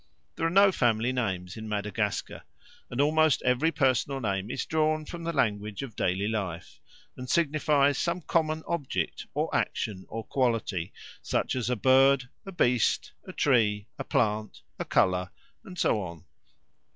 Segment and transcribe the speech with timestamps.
[0.35, 2.41] There are no family names in Madagascar,
[2.89, 6.79] and almost every personal name is drawn from the language of daily life
[7.15, 10.91] and signifies some common object or action or quality,
[11.21, 15.29] such as a bird, a beast, a tree, a plant, a colour,
[15.63, 16.25] and so on.